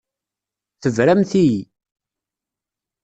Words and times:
Tebramt-iyi. 0.81 1.59